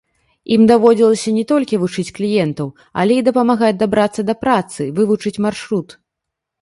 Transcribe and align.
Ім 0.53 0.61
даводзілася 0.69 1.33
не 1.35 1.43
толькі 1.51 1.79
вучыць 1.83 2.13
кліентаў, 2.17 2.67
але 3.03 3.13
і 3.21 3.25
дапамагаць 3.29 3.73
дабрацца 3.85 4.21
да 4.31 4.35
працы, 4.47 4.81
вывучыць 5.01 5.37
маршрут. 5.49 5.89